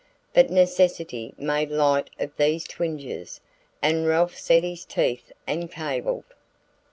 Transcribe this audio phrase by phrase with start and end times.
[0.33, 3.39] But necessity made light of these twinges,
[3.83, 6.23] and Ralph set his teeth and cabled.